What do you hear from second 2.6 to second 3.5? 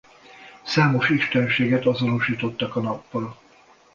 a Nappal.